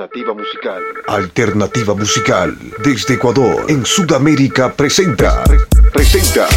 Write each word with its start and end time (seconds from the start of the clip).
Alternativa 0.00 0.32
musical. 0.32 0.82
Alternativa 1.08 1.94
musical. 1.94 2.56
Desde 2.82 3.14
Ecuador, 3.16 3.66
en 3.68 3.84
Sudamérica, 3.84 4.72
presenta. 4.72 5.44
Presenta. 5.92 6.48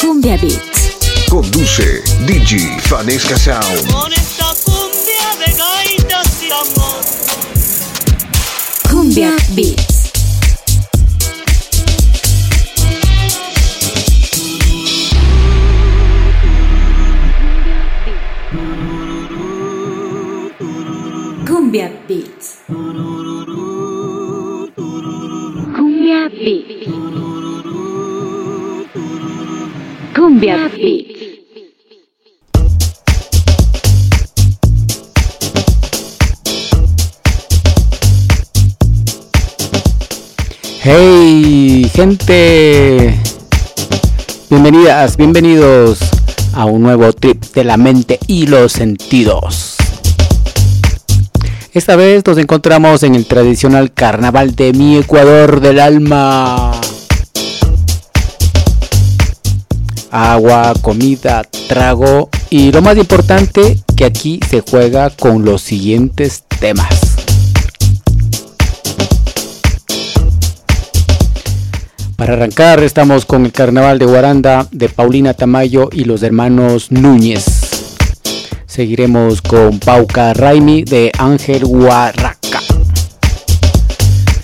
Cumbia 0.00 0.38
Beats. 0.38 1.26
Conduce 1.28 2.02
Digi 2.26 2.80
Fanesca 2.80 3.36
Sound. 3.36 3.92
Con 3.92 4.10
esta 4.10 4.46
cumbia 4.64 5.36
de 5.44 5.52
gaitas 5.52 6.42
y 6.42 6.52
amor. 6.52 7.04
Cumbia 8.90 9.36
Beats. 9.50 9.97
Cumbia 21.78 21.92
Beats. 22.08 22.64
Cumbia 25.76 26.28
Beats. 26.28 26.90
Cumbia 30.12 30.68
Beats. 30.74 31.20
Hey, 40.82 41.88
gente. 41.94 43.14
Bienvenidas, 44.50 45.16
bienvenidos 45.16 46.00
a 46.54 46.64
un 46.64 46.82
nuevo 46.82 47.12
trip 47.12 47.40
de 47.54 47.62
la 47.62 47.76
mente 47.76 48.18
y 48.26 48.48
los 48.48 48.72
sentidos. 48.72 49.67
Esta 51.78 51.94
vez 51.94 52.26
nos 52.26 52.38
encontramos 52.38 53.04
en 53.04 53.14
el 53.14 53.24
tradicional 53.24 53.92
carnaval 53.92 54.56
de 54.56 54.72
mi 54.72 54.96
Ecuador 54.96 55.60
del 55.60 55.78
alma. 55.78 56.72
Agua, 60.10 60.74
comida, 60.82 61.44
trago 61.68 62.30
y 62.50 62.72
lo 62.72 62.82
más 62.82 62.96
importante 62.96 63.78
que 63.96 64.04
aquí 64.04 64.40
se 64.50 64.60
juega 64.68 65.10
con 65.10 65.44
los 65.44 65.62
siguientes 65.62 66.42
temas. 66.58 67.14
Para 72.16 72.32
arrancar 72.32 72.82
estamos 72.82 73.24
con 73.24 73.46
el 73.46 73.52
carnaval 73.52 74.00
de 74.00 74.06
Guaranda 74.06 74.66
de 74.72 74.88
Paulina 74.88 75.32
Tamayo 75.32 75.90
y 75.92 76.02
los 76.06 76.24
hermanos 76.24 76.90
Núñez. 76.90 77.67
Seguiremos 78.68 79.42
con 79.42 79.80
Pauca 79.80 80.34
Raimi 80.34 80.84
de 80.84 81.10
Ángel 81.18 81.64
Huarraca. 81.64 82.60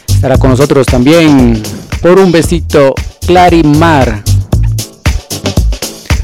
Estará 0.09 0.39
con 0.39 0.51
nosotros 0.51 0.87
también 0.87 1.63
por 2.03 2.19
un 2.19 2.33
besito 2.33 2.95
Clarimar. 3.27 4.25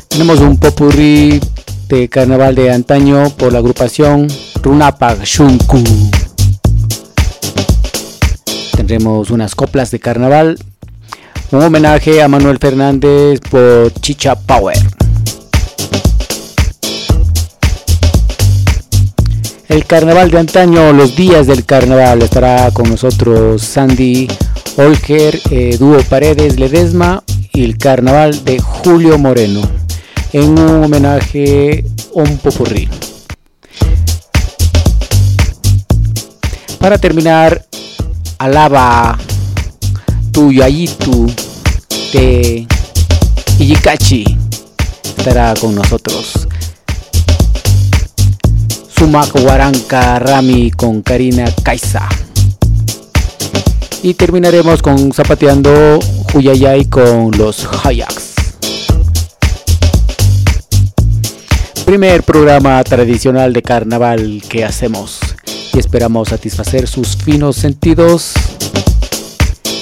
Tenemos 0.09 0.41
un 0.41 0.57
popurrí 0.57 1.39
de 1.89 2.09
carnaval 2.09 2.57
de 2.57 2.73
antaño 2.73 3.31
por 3.37 3.53
la 3.53 3.59
agrupación 3.61 4.27
Runapag 4.63 5.23
Shunku. 5.23 5.85
Tendremos 8.77 9.31
unas 9.31 9.55
coplas 9.55 9.91
de 9.93 10.01
carnaval 10.01 10.59
un 11.53 11.63
homenaje 11.63 12.23
a 12.23 12.29
Manuel 12.29 12.59
Fernández 12.59 13.41
por 13.51 13.93
Chicha 14.01 14.37
Power. 14.37 15.00
El 19.71 19.87
carnaval 19.87 20.33
de 20.33 20.39
antaño, 20.41 20.93
los 20.93 21.15
días 21.15 21.47
del 21.47 21.65
carnaval, 21.65 22.23
estará 22.23 22.73
con 22.73 22.91
nosotros 22.91 23.63
Sandy 23.63 24.27
Olger, 24.77 25.41
eh, 25.49 25.77
Dúo 25.79 25.97
Paredes 26.09 26.59
Ledesma 26.59 27.23
y 27.53 27.63
el 27.63 27.79
carnaval 27.79 28.45
de 28.45 28.59
Julio 28.59 29.17
Moreno 29.17 29.61
en 30.33 30.59
un 30.59 30.83
homenaje 30.83 31.85
un 32.15 32.39
popurrí. 32.39 32.89
Para 36.81 36.99
terminar, 36.99 37.65
alaba 38.39 39.17
tu 40.33 40.51
Yayitu 40.51 41.33
de 42.13 42.67
Ijikachi 43.61 44.37
estará 45.17 45.55
con 45.55 45.77
nosotros. 45.77 46.40
Sumak 49.01 49.35
Waranka 49.47 50.19
Rami 50.19 50.71
con 50.73 51.01
Karina 51.01 51.47
Kaisa. 51.63 52.07
Y 54.03 54.13
terminaremos 54.13 54.83
con 54.83 55.11
Zapateando 55.11 55.99
Huyayay 56.35 56.85
con 56.85 57.31
los 57.31 57.67
Hayaks. 57.83 58.35
Primer 61.87 62.25
programa 62.25 62.85
tradicional 62.85 63.55
de 63.55 63.63
carnaval 63.63 64.43
que 64.47 64.67
hacemos 64.67 65.19
y 65.73 65.79
esperamos 65.79 66.29
satisfacer 66.29 66.87
sus 66.87 67.17
finos 67.17 67.57
sentidos. 67.57 68.35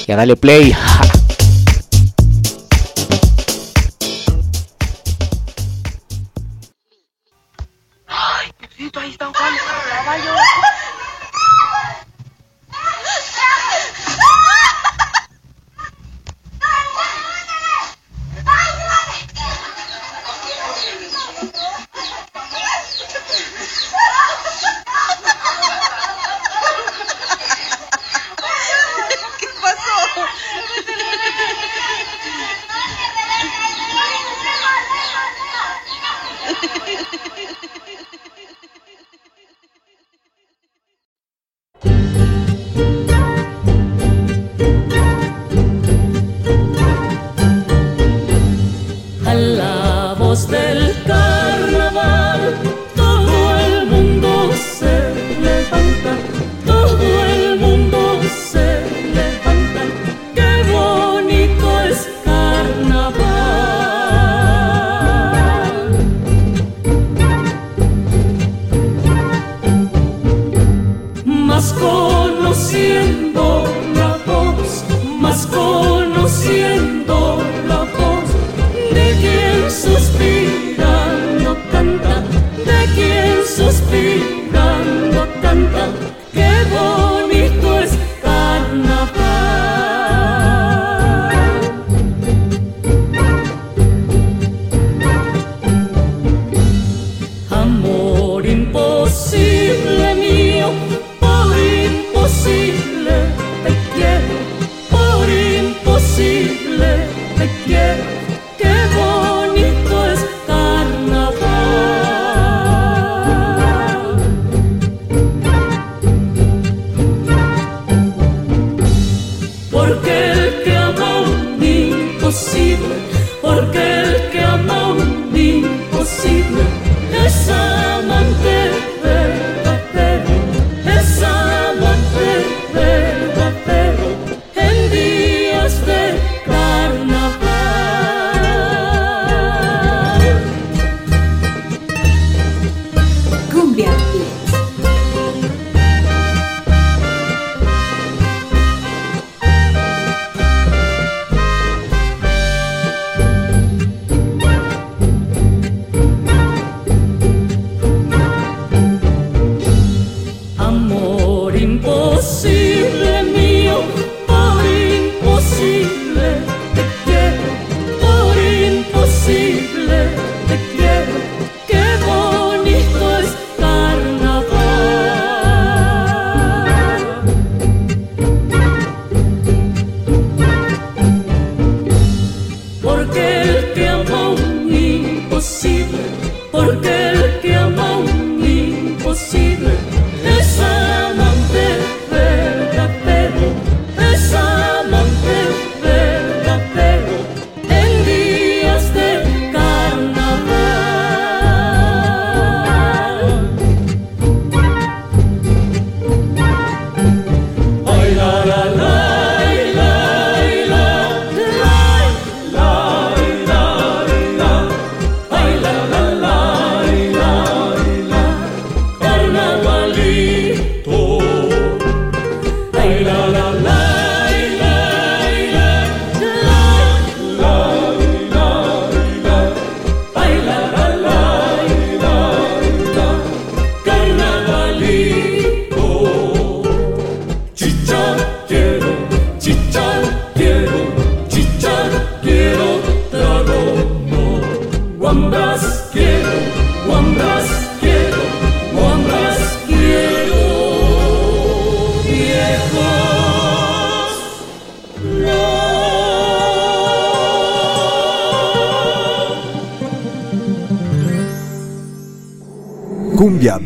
Ya 0.07 0.15
dale 0.15 0.37
play. 0.37 0.77
espirituais 8.89 9.17
da 9.17 9.29
Olha, 9.29 10.33
olha. 10.33 10.68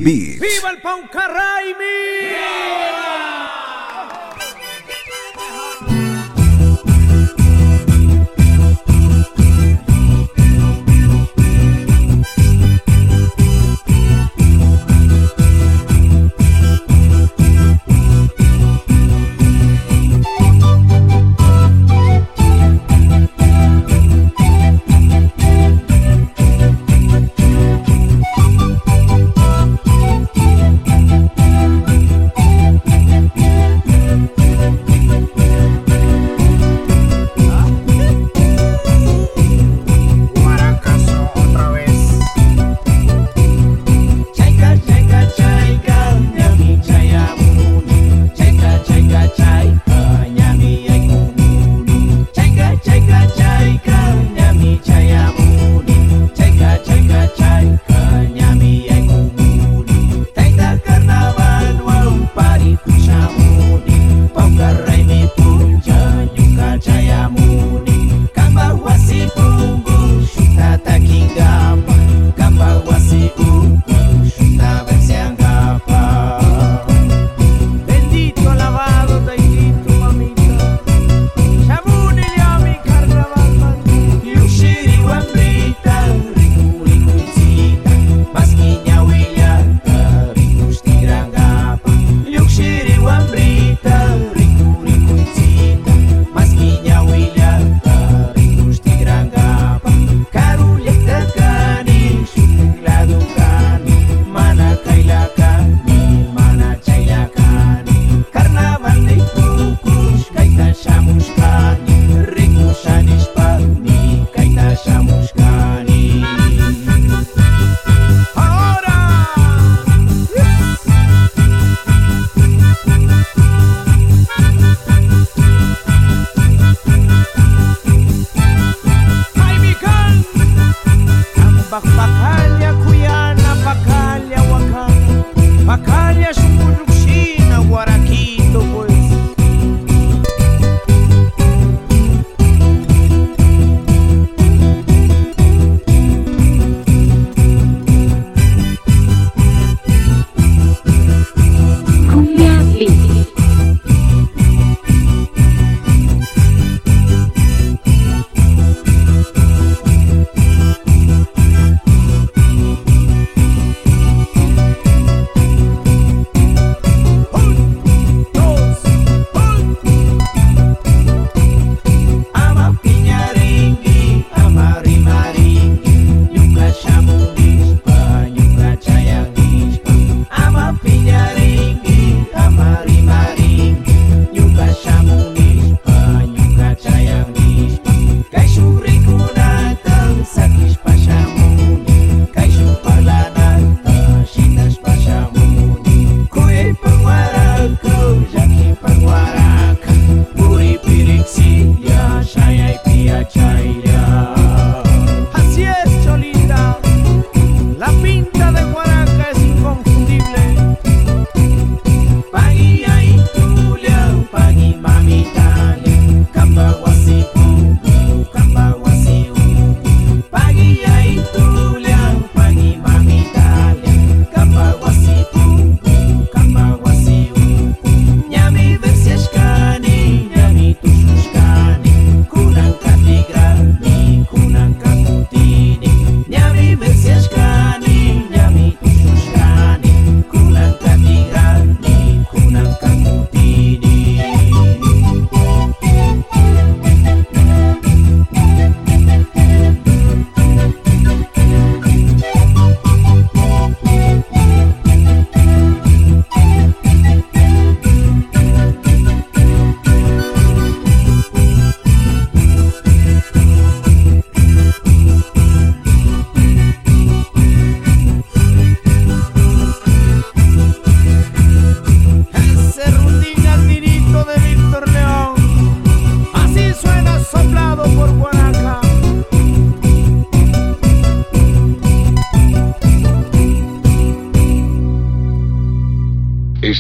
¡Viva 0.05 0.71
el 0.71 0.81
Paucarraimi! 0.81 2.22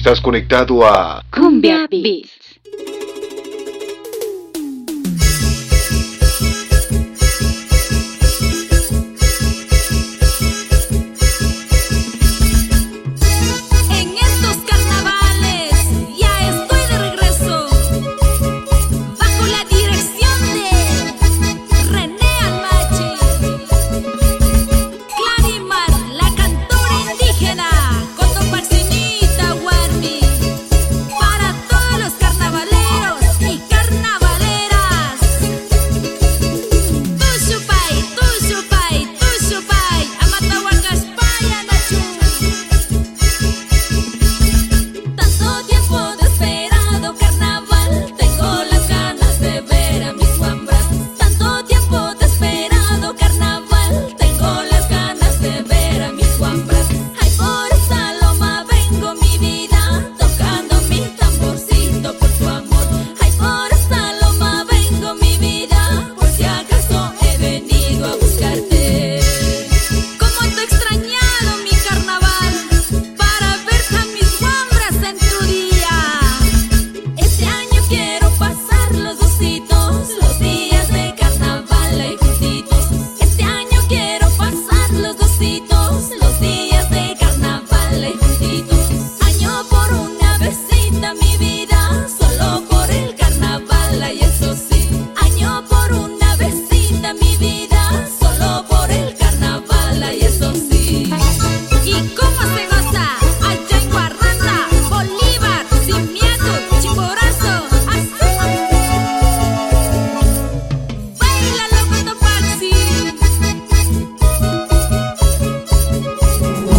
Estás 0.02 0.21
conectado 0.21 0.85
a 0.85 1.25
Cumbia 1.30 1.87
Beats. 1.88 2.41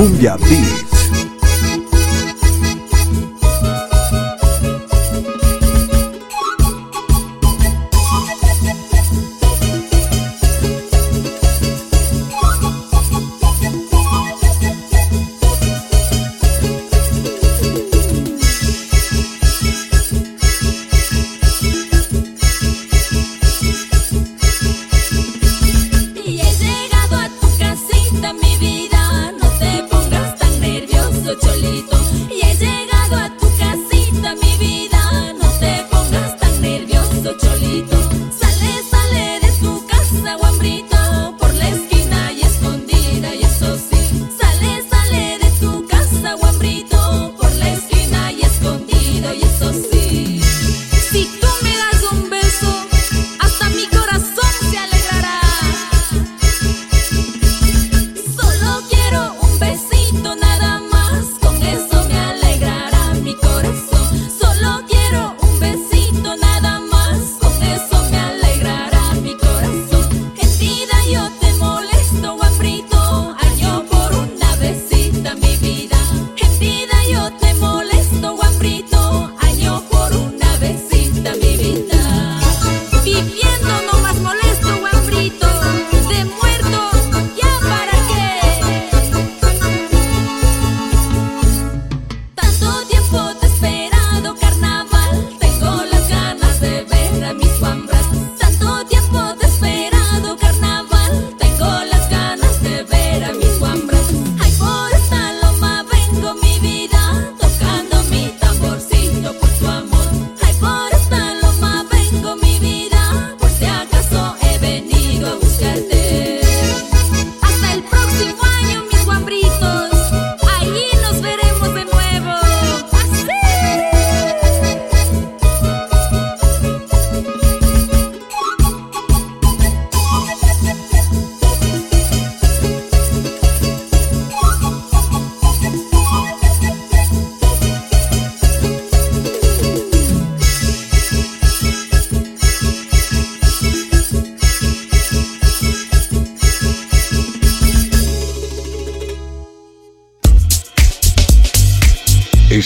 Cumbia 0.03 0.35
Beat. 0.35 0.82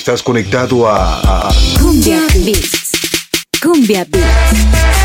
Estás 0.08 0.24
conectado 0.24 0.88
a, 0.88 1.50
a... 1.50 1.54
Cumbia 1.82 2.22
Beats. 2.46 2.92
Cumbia 3.62 4.08
Beats. 4.10 4.97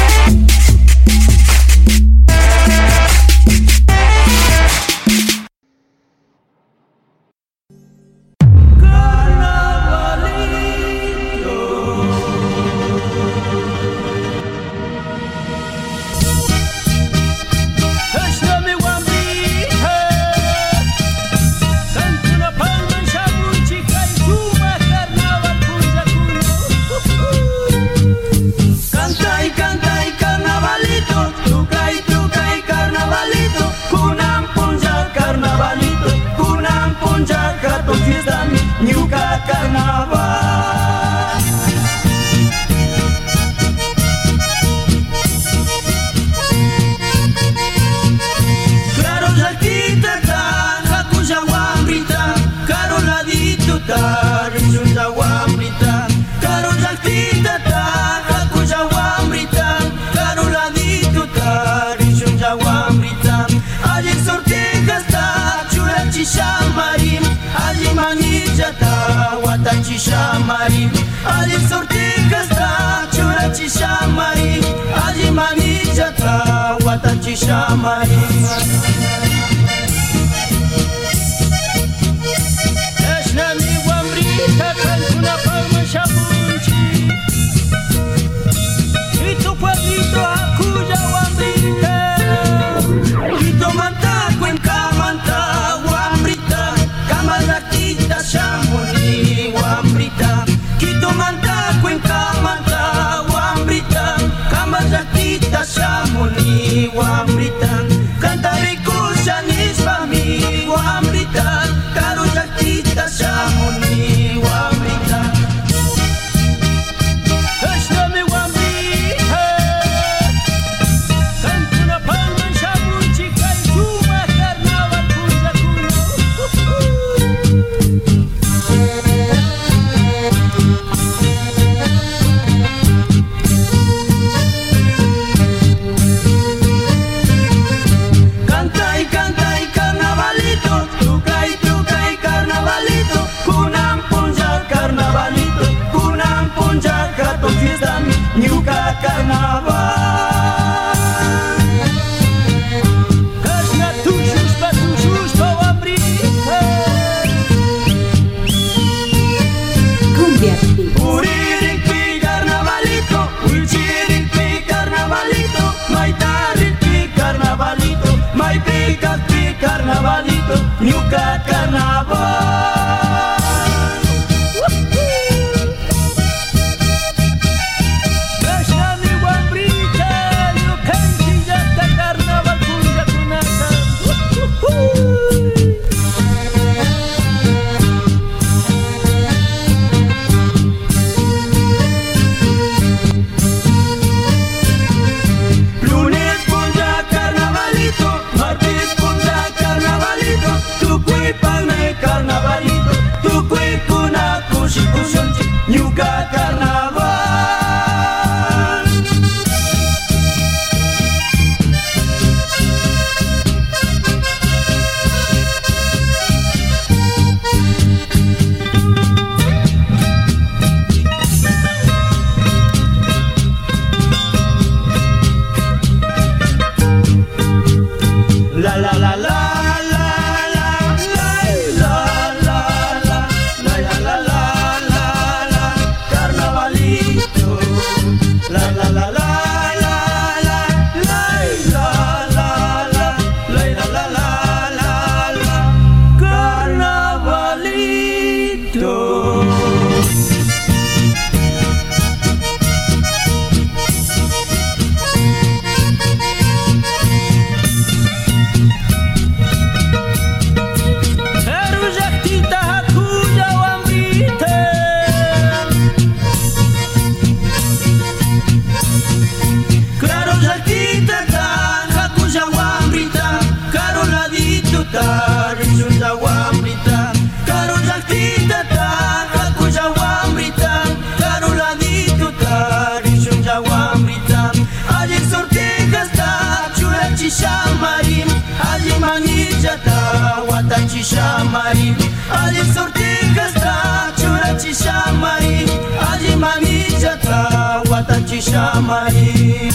Xamaí. 298.53 299.73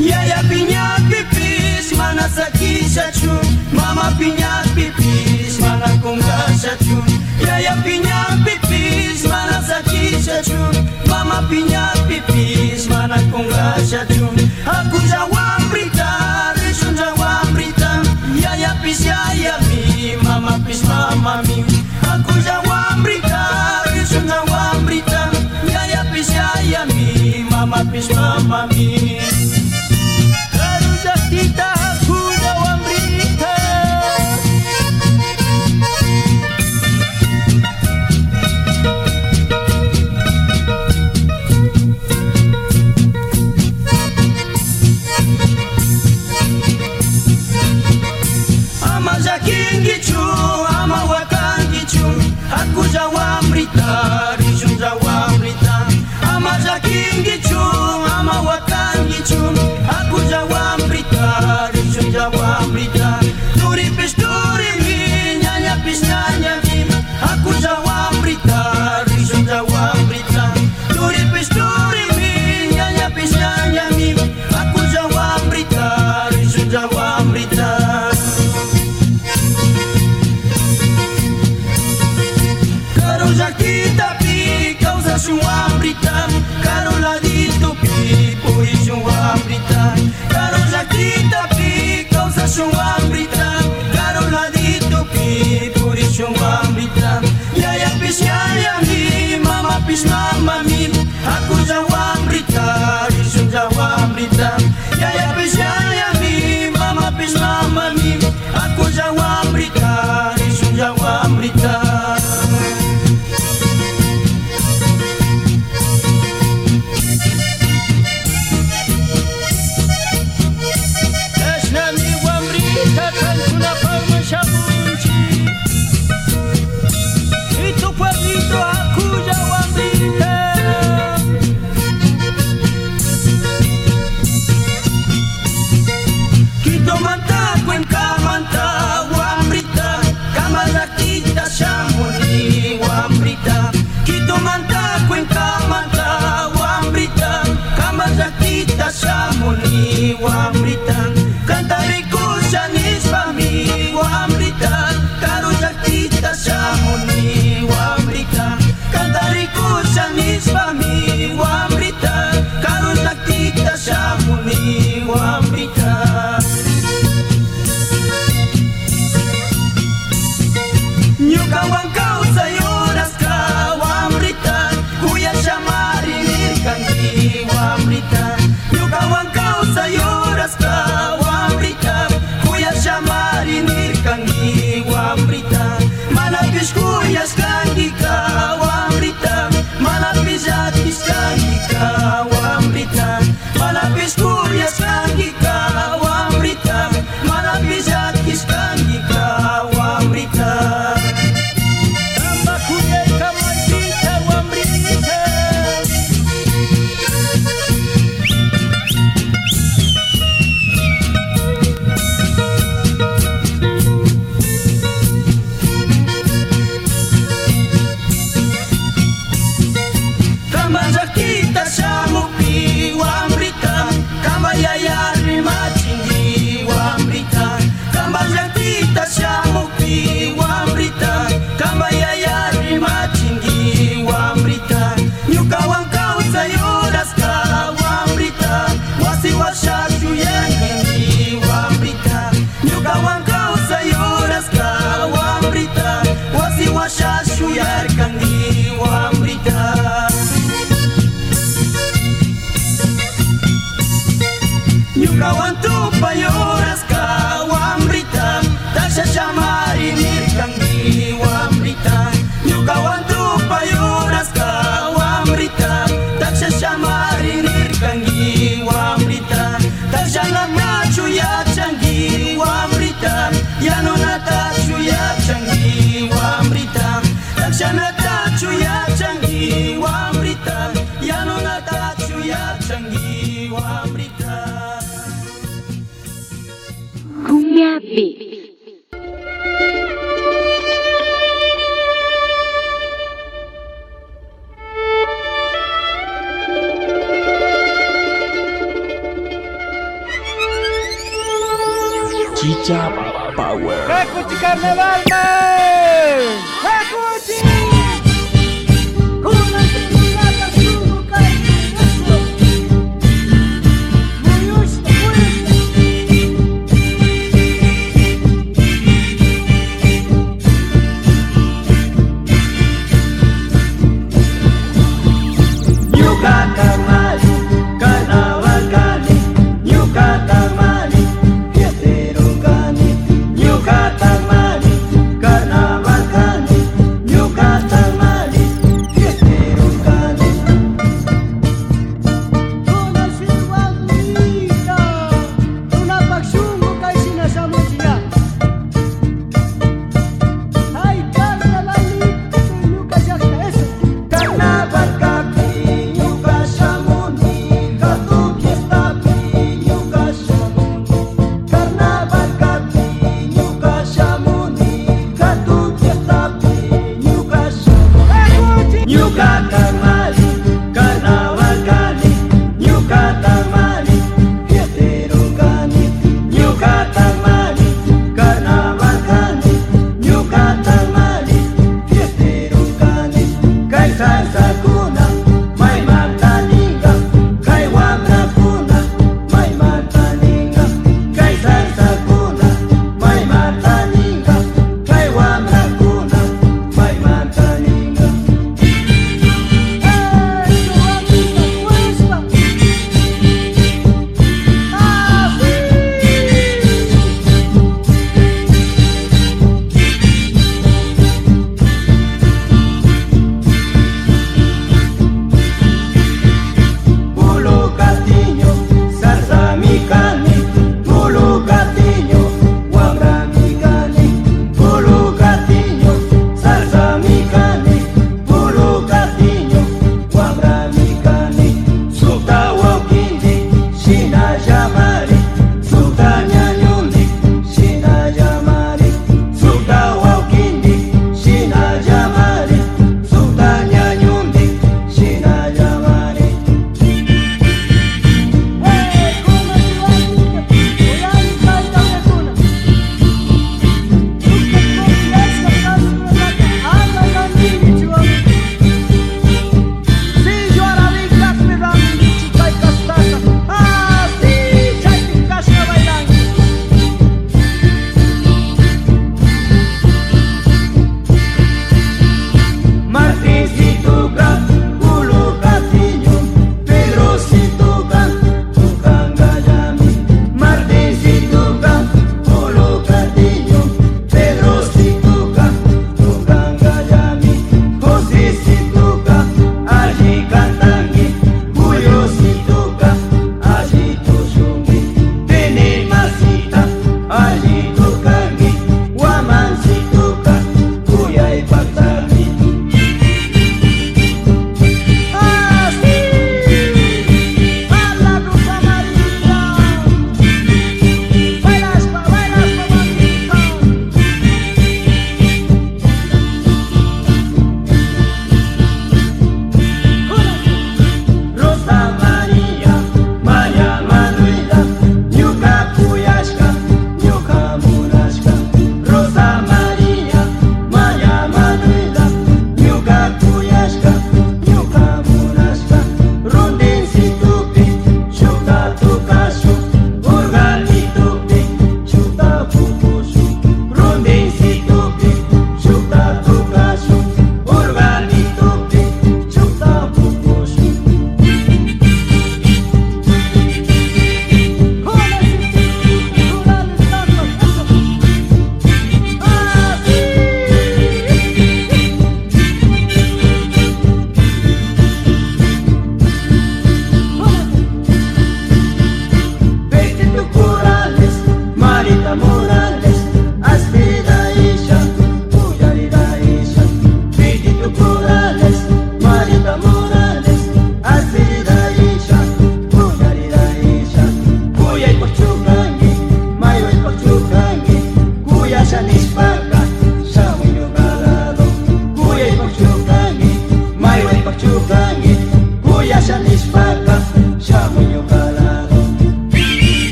Yaya 0.00 0.42
pinya 0.50 0.98
pipis 1.08 1.94
mana 1.96 2.26
sakisha 2.28 3.06
chun, 3.14 3.38
mama 3.72 4.10
pinha 4.18 4.62
pipis 4.74 5.60
mana 5.62 5.86
kungasha 6.02 6.74
chun. 6.82 7.06
Yaya 7.46 7.74
pinya 7.84 8.18
pipis 8.44 9.22
mana 9.30 9.62
sakisha 9.68 10.42
chun, 10.42 10.74
mama 11.06 11.46
pinha 11.48 11.84
pipis 12.08 12.88
mana 12.90 13.18
kungasha 13.30 14.02
chun. 14.10 14.34
Akuja 14.66 15.22
wambrita, 15.32 16.10
rishunja 16.58 17.08
wambrita, 17.20 17.90
yaya 18.42 18.74
pis 18.82 19.04
yaya 19.06 19.54
mi, 19.68 20.16
mama 20.24 20.58
pis 20.66 20.82
mama 20.90 21.42
mi. 21.46 21.62
Akuja 22.02 22.56
wambrita. 22.66 22.71
mama, 27.66 27.84
please 27.90 28.10
mama, 28.14 28.68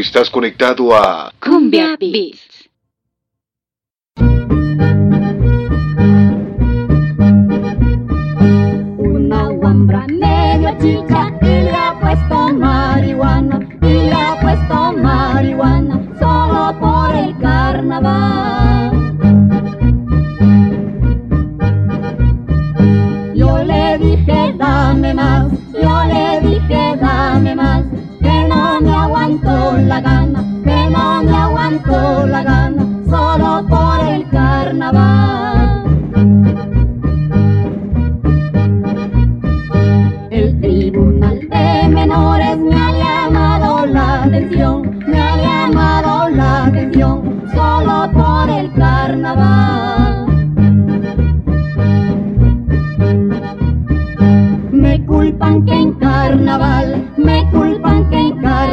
Estás 0.00 0.30
conectado 0.30 0.94
a 0.94 1.32
Cumbia 1.40 1.96
Beat. 1.98 2.47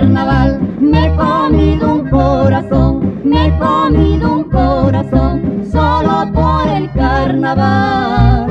me 0.08 1.08
he 1.08 1.16
comido 1.16 1.96
un 1.96 2.10
corazón, 2.10 3.22
me 3.24 3.48
he 3.48 3.58
comido 3.58 4.34
un 4.34 4.44
corazón 4.46 5.66
solo 5.72 6.32
por 6.32 6.68
el 6.68 6.92
carnaval. 6.92 8.45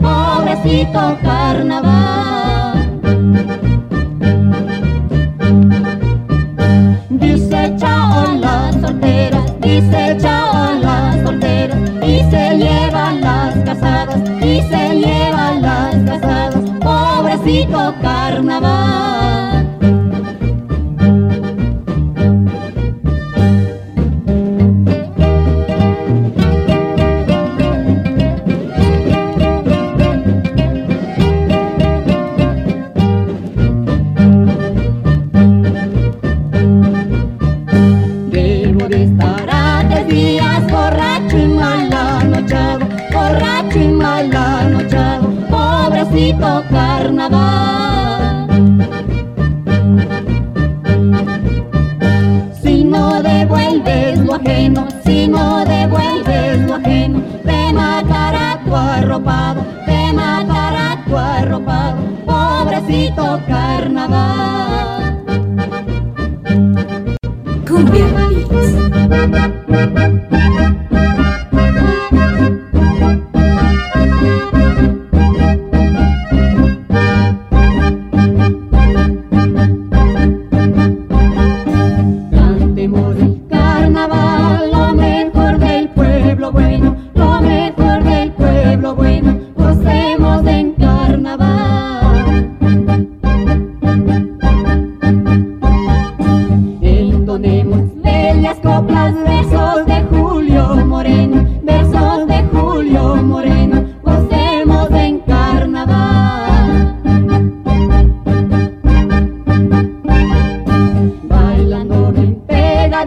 pobrecito 0.00 1.18
carnaval. 1.22 3.00
Dice 7.10 7.76
chao 7.78 8.12
a 8.12 8.34
las 8.34 8.74
solteras, 8.80 9.60
dice 9.60 10.16
chao 10.20 10.52
a 10.52 10.72
las 10.72 11.22
solteras, 11.22 11.78
y 12.02 12.18
se 12.30 12.56
llevan 12.56 13.20
las 13.20 13.54
casadas, 13.64 14.20
y 14.40 14.62
se 14.62 14.96
llevan 14.96 15.62
las 15.62 15.94
casadas, 16.04 16.64
pobrecito 16.80 17.94
carnaval. 18.02 19.49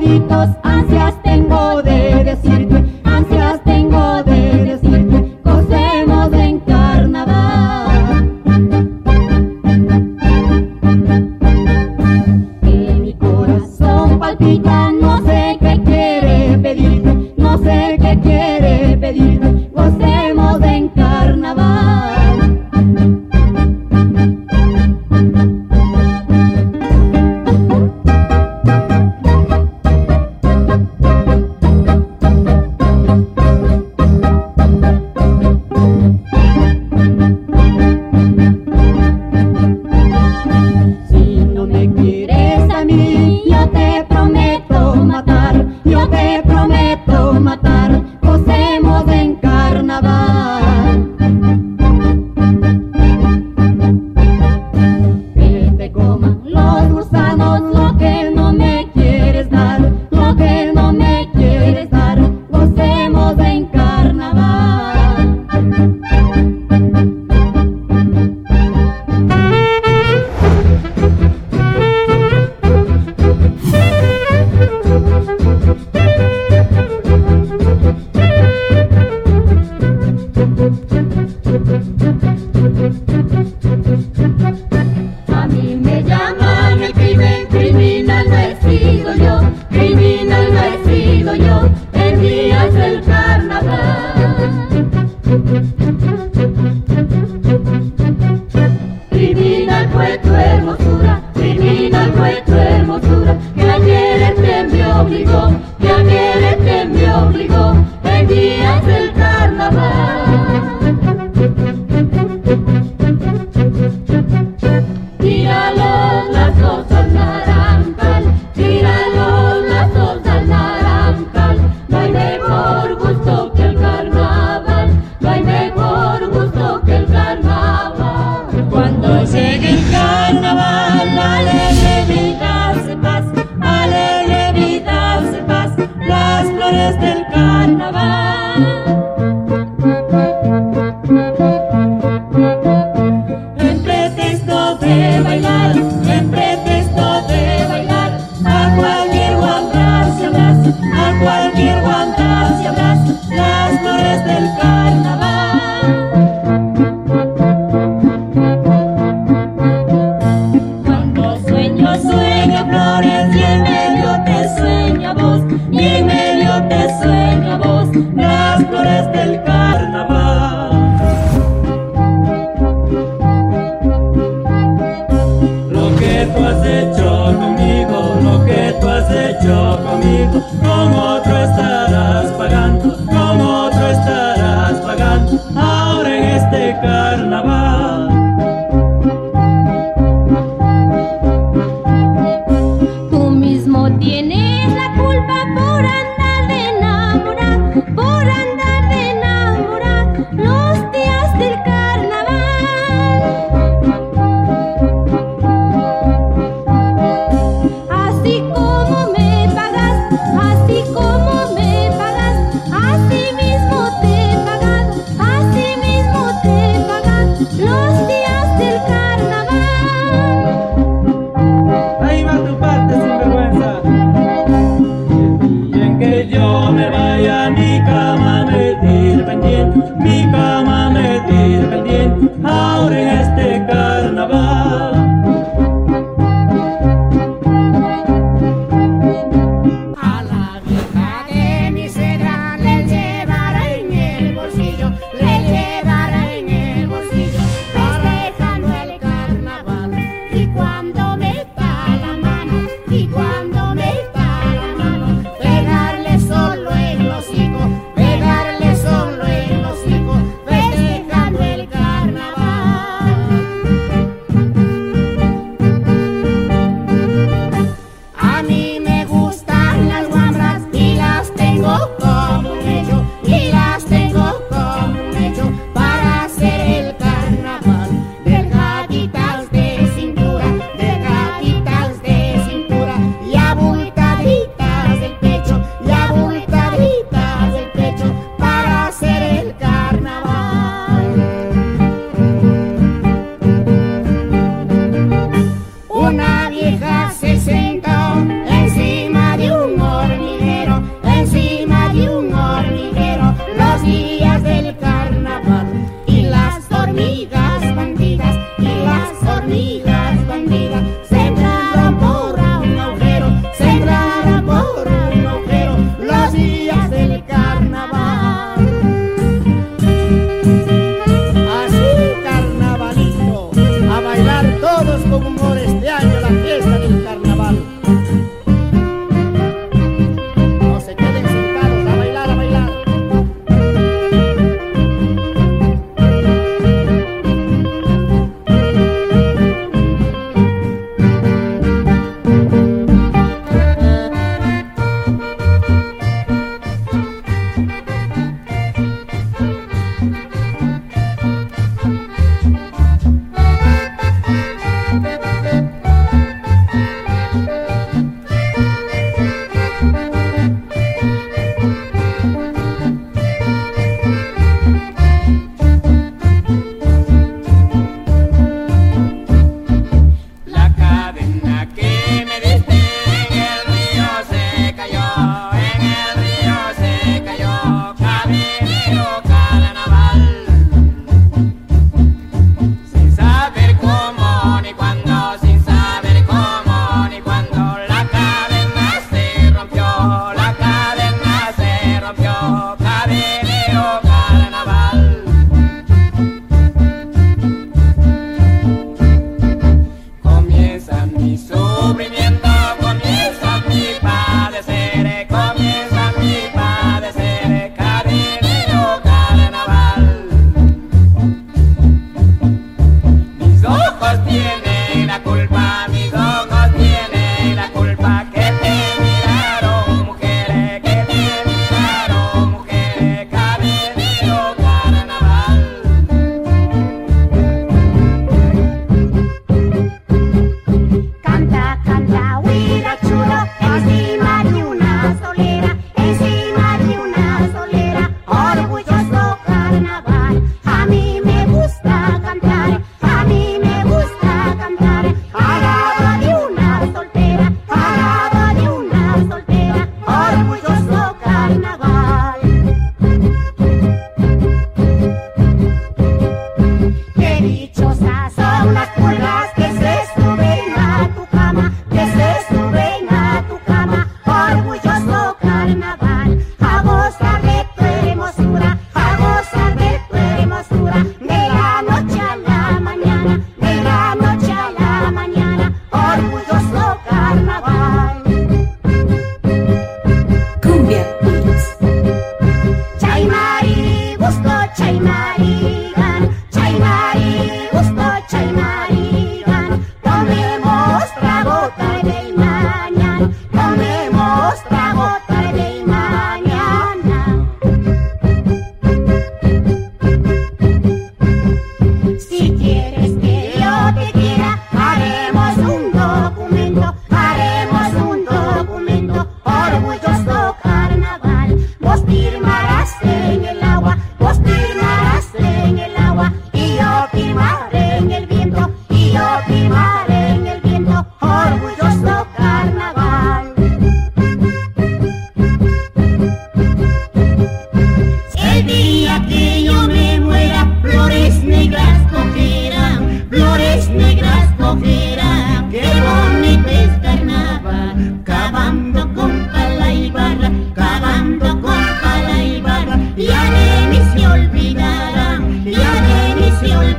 pajaritos 0.03 0.49
hacia 0.63 1.02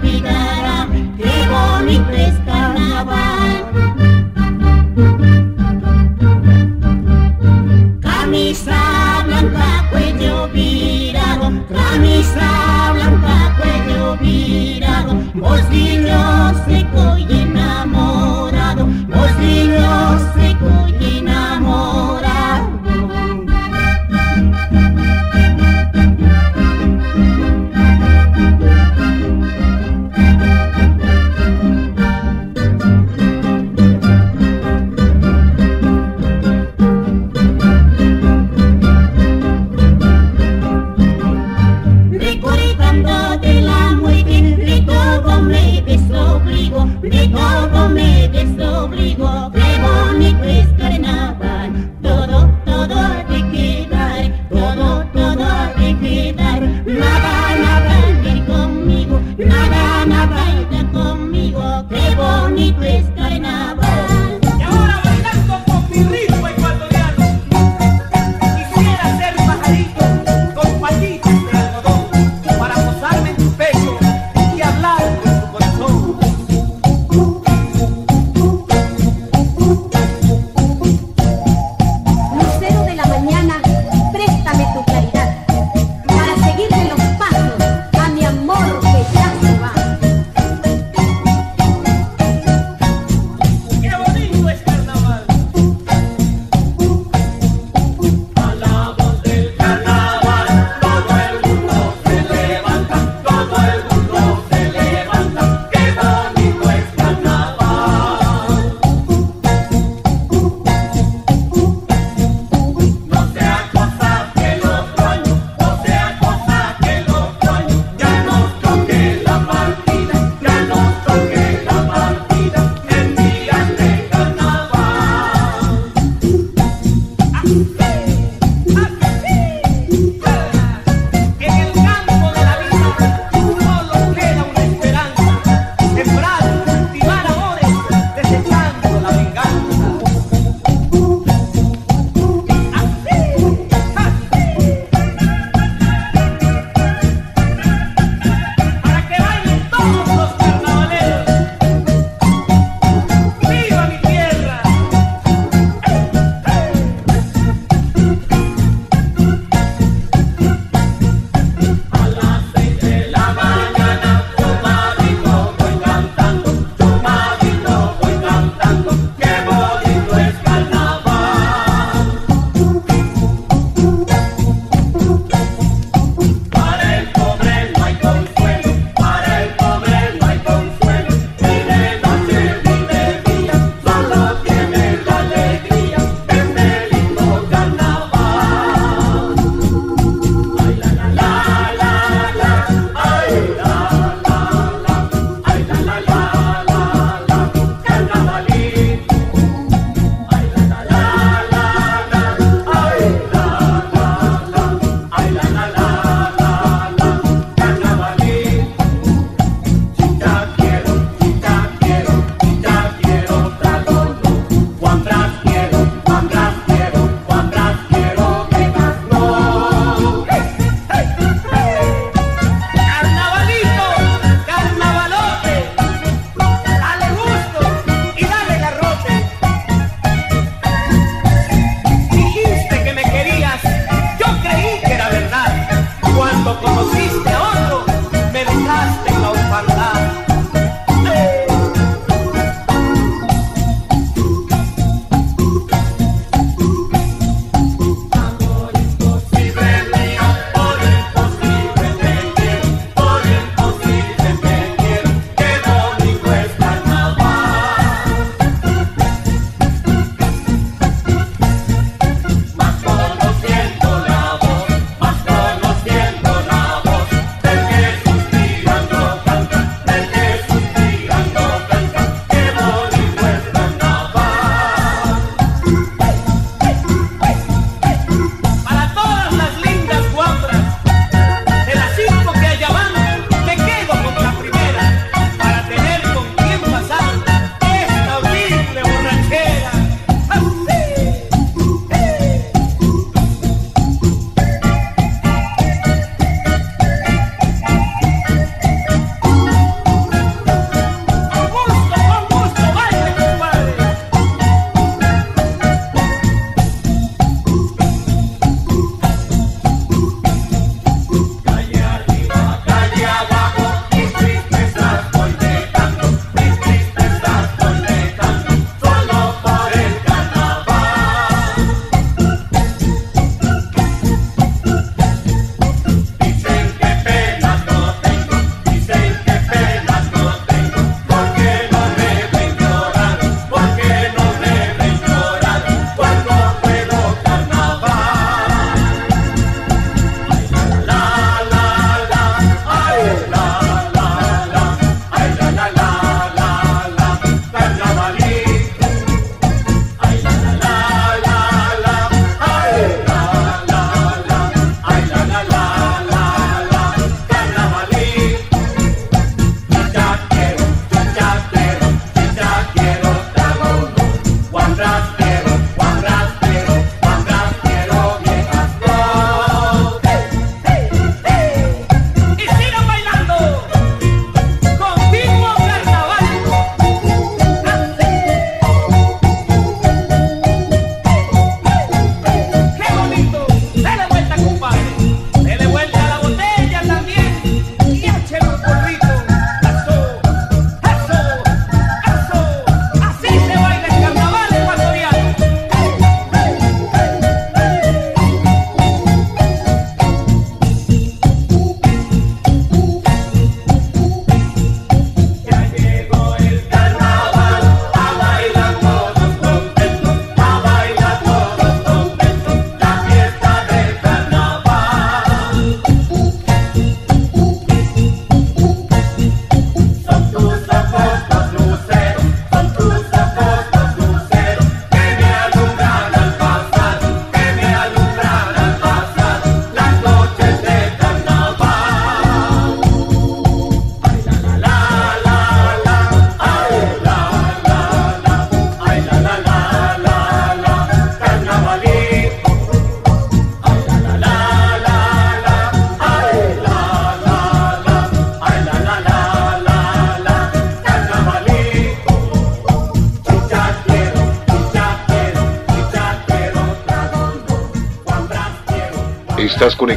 be 0.01 0.21
the 0.21 0.34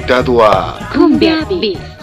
invitado 0.08 0.42
a 0.42 0.88
Cumbia 0.94 1.44
Beats. 1.44 1.97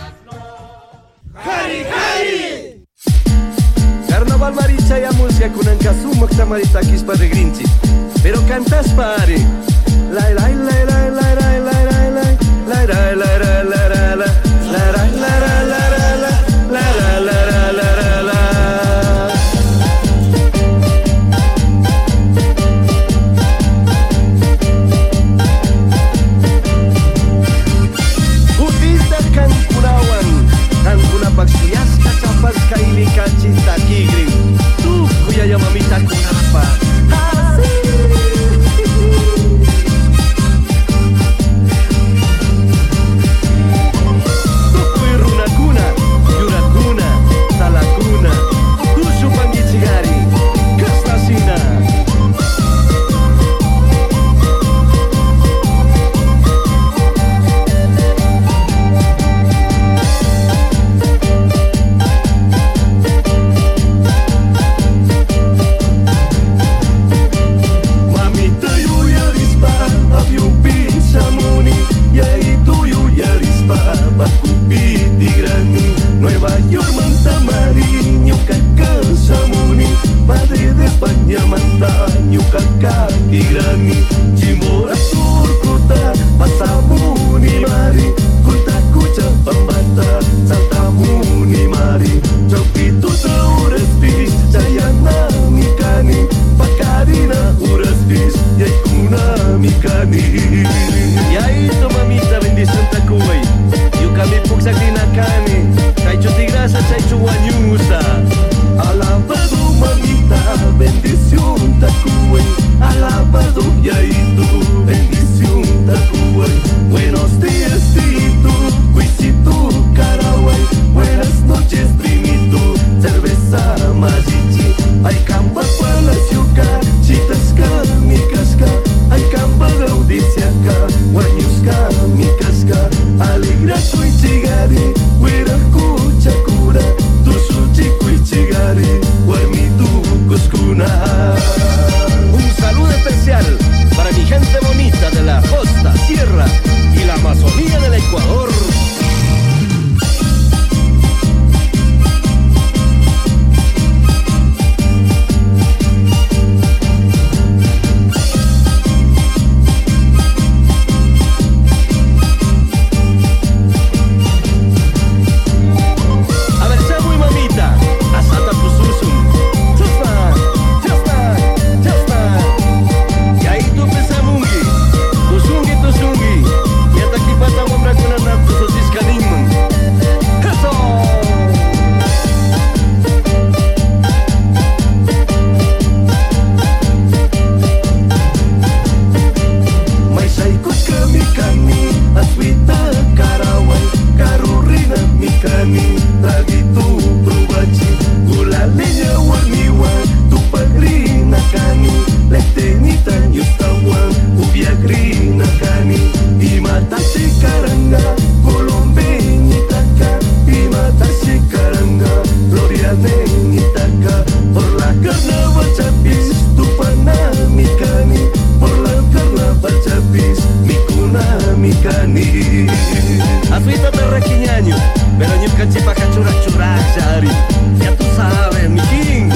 curah-curah 226.13 226.79
jari 226.97 227.33
Ya 227.81 227.91
tuh 227.97 228.11
sale 228.17 228.69
miking. 228.69 229.33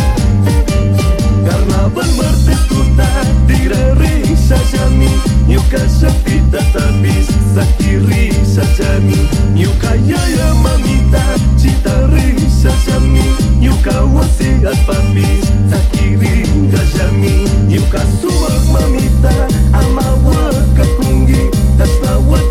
Karena 1.47 1.89
ben 1.89 2.11
bertekuta 2.17 3.11
di 3.49 3.69
rering 3.73 4.33
sajami 4.37 5.13
Nyuka 5.49 5.81
sepi 5.89 6.45
tatabis 6.53 7.33
sakiri 7.57 8.33
sajami 8.45 9.17
Nyuka 9.57 9.97
yaya 10.05 10.53
mamita 10.61 11.25
cita 11.57 12.09
ring 12.13 12.37
sajami 12.53 13.25
Nyuka 13.57 14.05
wasiat 14.13 14.77
papis 14.85 15.49
sakiri 15.73 16.45
gajami 16.69 17.49
Nyuka 17.65 18.05
suak 18.21 18.61
mamita 18.69 19.35
amawa 19.73 20.53
kepunggi 20.77 21.49
Tasawat 21.81 22.48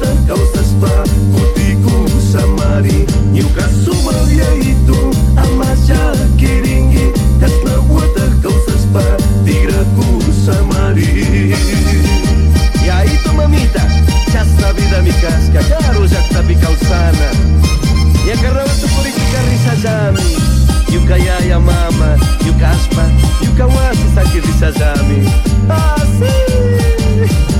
Karena 18.37 18.63
untuk 18.63 18.89
politika 18.93 19.39
risa 19.49 19.73
jami 19.81 20.31
Yuka 20.93 21.17
a 21.17 21.59
mama, 21.59 22.15
yuka 22.45 22.69
aspa 22.69 23.05
Yuka 23.43 23.65
wasi 23.65 24.07
sakit 24.13 24.41
risa 24.45 24.69
jami 24.77 25.25
ah, 25.69 25.99
sim! 26.21 27.56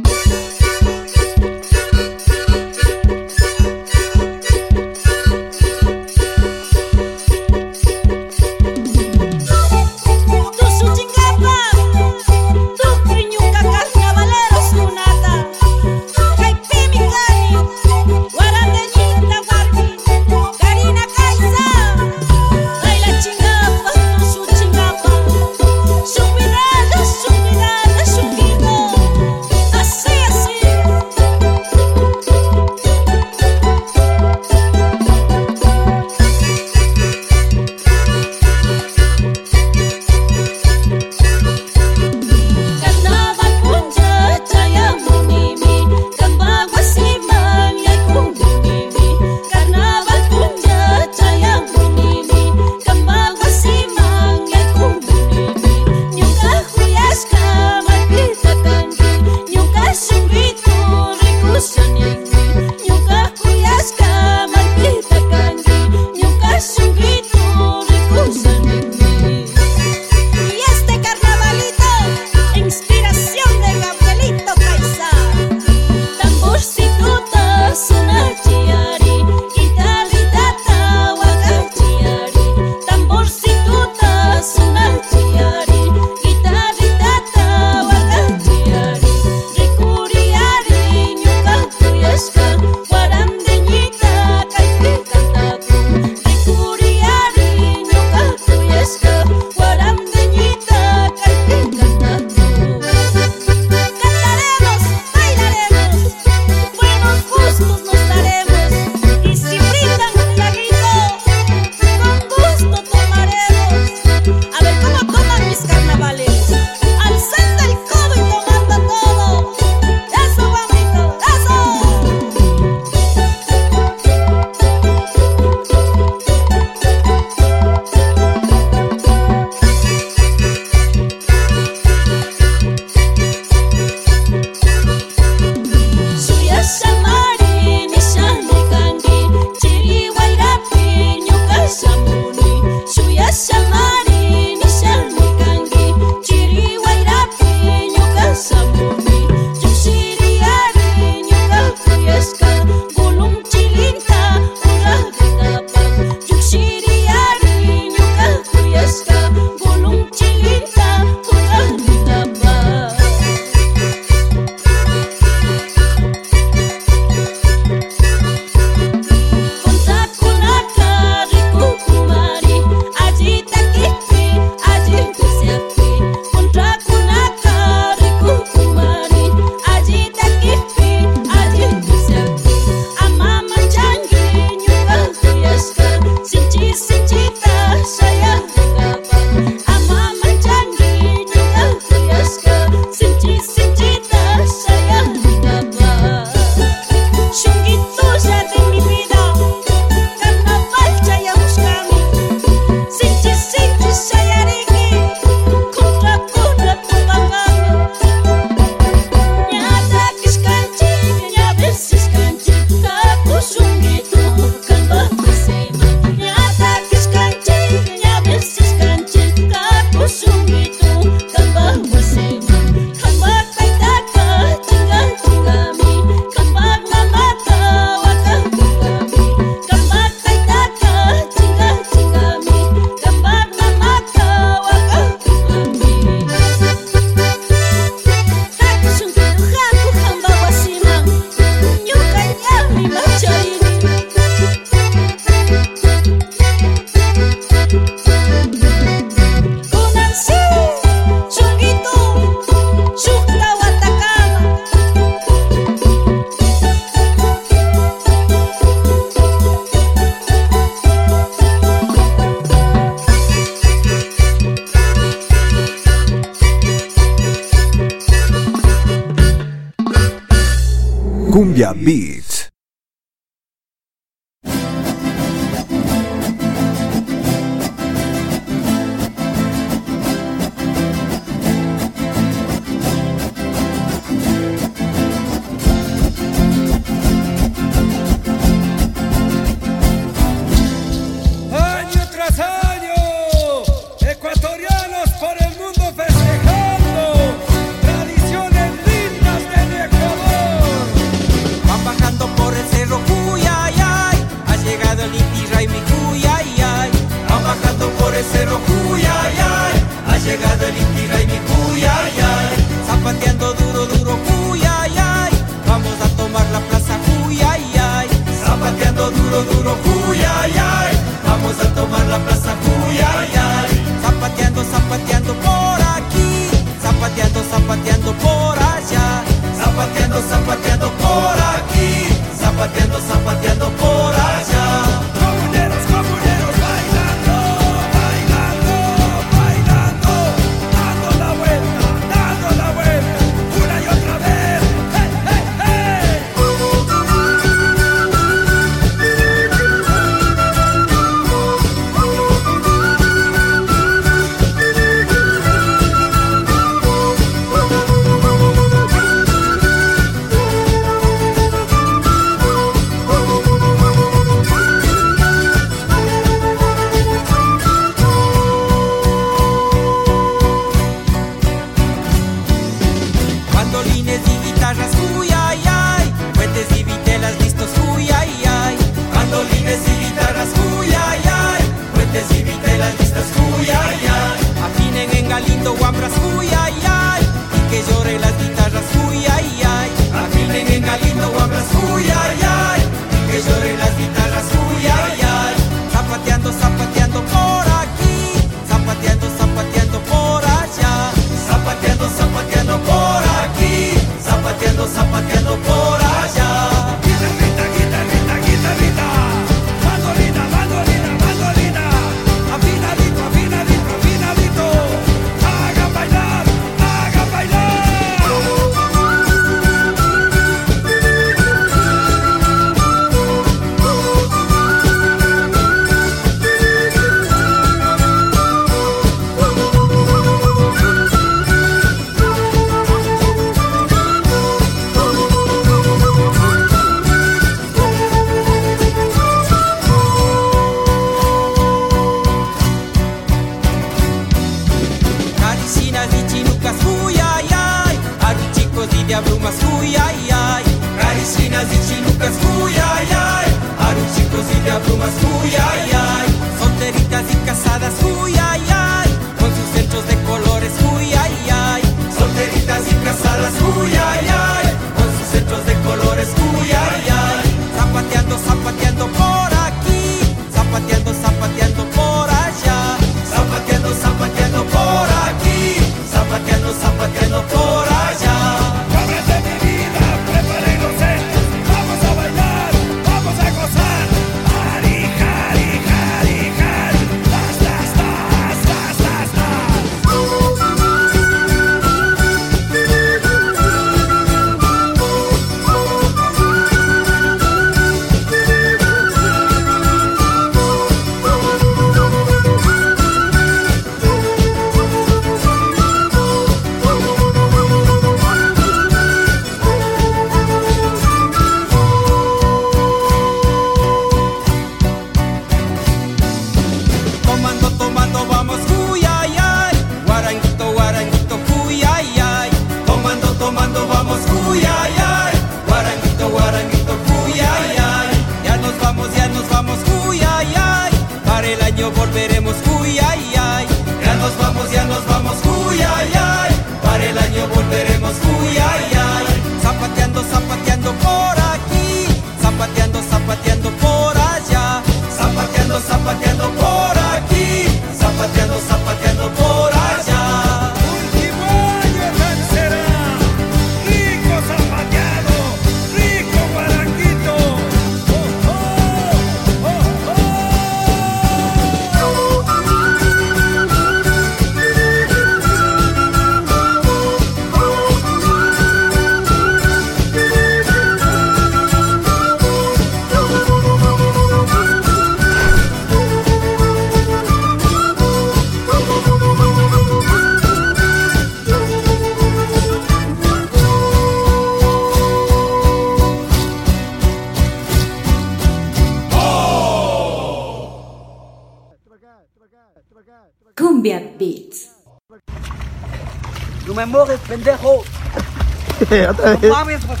Mojes, 596.90 597.20
pendejo. 597.26 597.82
Otra 599.10 599.32
No 599.34 599.38
vez. 599.38 599.50
mames, 599.50 599.80
pues. 599.86 600.00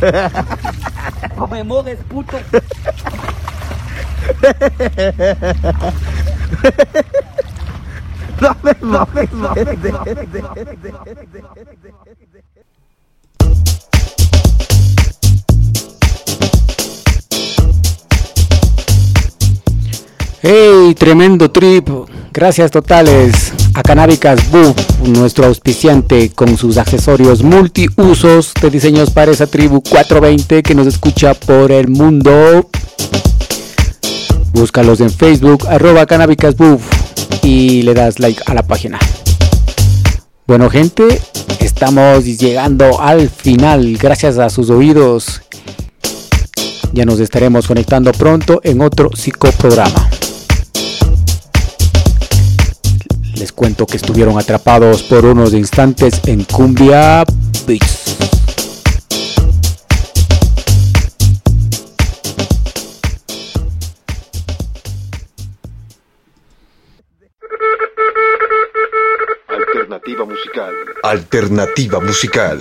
No 1.36 1.46
me 1.48 1.64
mojes, 1.64 1.98
puto. 2.08 2.38
¡Hey! 20.42 20.94
Tremendo 20.98 21.50
trip. 21.50 21.88
Gracias 22.32 22.70
totales 22.70 23.52
a 23.76 23.82
Canábicas 23.82 24.50
Buff, 24.50 24.74
nuestro 25.06 25.44
auspiciante 25.44 26.30
con 26.30 26.56
sus 26.56 26.78
accesorios 26.78 27.42
multiusos 27.42 28.54
de 28.58 28.70
diseños 28.70 29.10
para 29.10 29.32
esa 29.32 29.46
tribu 29.46 29.82
420 29.82 30.62
que 30.62 30.74
nos 30.74 30.86
escucha 30.86 31.34
por 31.34 31.70
el 31.70 31.88
mundo. 31.88 32.70
Búscalos 34.54 35.00
en 35.00 35.10
Facebook, 35.10 35.66
arroba 35.68 36.06
Canábicas 36.06 36.54
y 37.42 37.82
le 37.82 37.92
das 37.92 38.18
like 38.18 38.40
a 38.46 38.54
la 38.54 38.62
página. 38.62 38.98
Bueno 40.46 40.70
gente, 40.70 41.20
estamos 41.60 42.24
llegando 42.24 42.98
al 42.98 43.28
final 43.28 43.98
gracias 43.98 44.38
a 44.38 44.48
sus 44.48 44.70
oídos. 44.70 45.42
Ya 46.94 47.04
nos 47.04 47.20
estaremos 47.20 47.66
conectando 47.66 48.12
pronto 48.12 48.58
en 48.64 48.80
otro 48.80 49.10
psicoprograma. 49.14 50.15
Les 53.38 53.52
cuento 53.52 53.86
que 53.86 53.98
estuvieron 53.98 54.38
atrapados 54.38 55.02
por 55.02 55.26
unos 55.26 55.52
instantes 55.52 56.20
en 56.26 56.44
Cumbia 56.44 57.22
Beats. 57.66 58.16
Alternativa 69.48 70.24
musical. 70.24 70.74
Alternativa 71.02 72.00
musical. 72.00 72.58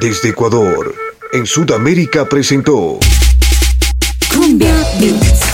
Desde 0.00 0.30
Ecuador, 0.30 0.94
en 1.32 1.44
Sudamérica 1.44 2.24
presentó 2.26 2.98
Cumbia 4.32 4.74
Beats. 4.98 5.45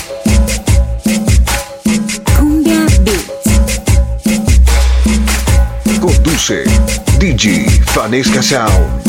Conduce 6.43 6.64
DJ 7.19 7.64
Fanesca 7.85 8.43
Sound. 8.43 9.02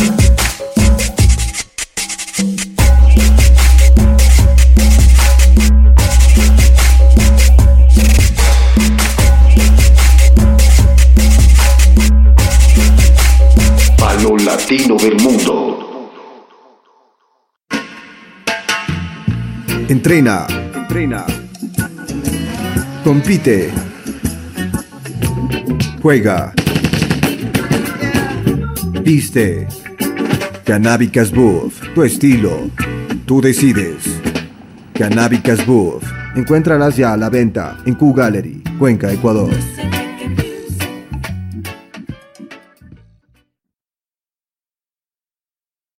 Palo 13.97 14.38
Latino 14.38 14.95
del 14.97 15.15
Mundo. 15.15 16.11
Entrena, 19.88 20.45
entrena. 20.76 21.26
Compite. 23.03 23.73
Juega. 25.99 26.62
Viste. 29.03 29.67
Canábicas 30.63 31.30
Buff, 31.30 31.81
tu 31.93 32.03
estilo. 32.03 32.69
Tú 33.25 33.41
decides. 33.41 34.05
Canábicas 34.93 35.65
Buff. 35.65 36.03
Encuéntralas 36.35 36.95
ya 36.95 37.11
a 37.11 37.17
la 37.17 37.30
venta 37.30 37.77
en 37.85 37.95
Q 37.95 38.13
Gallery, 38.13 38.63
Cuenca, 38.80 39.11
Ecuador. 39.11 39.51